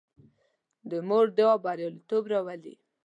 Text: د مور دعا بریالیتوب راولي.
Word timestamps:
د 0.89 0.91
مور 1.07 1.25
دعا 1.37 1.55
بریالیتوب 1.63 2.23
راولي. 2.31 2.75